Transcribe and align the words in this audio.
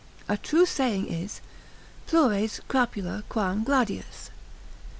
A 0.27 0.35
true 0.35 0.65
saying 0.65 1.09
it 1.09 1.13
is, 1.13 1.41
Plures 2.07 2.59
crapula 2.67 3.21
quam 3.29 3.63
gladius. 3.63 4.31